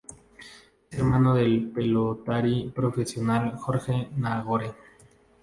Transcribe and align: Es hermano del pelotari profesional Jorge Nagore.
Es 0.89 0.97
hermano 0.97 1.35
del 1.35 1.63
pelotari 1.69 2.71
profesional 2.75 3.55
Jorge 3.59 4.09
Nagore. 4.17 4.73